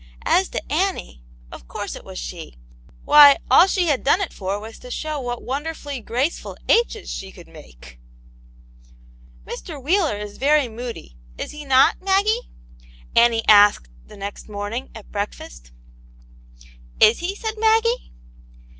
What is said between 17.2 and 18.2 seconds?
said Maggie.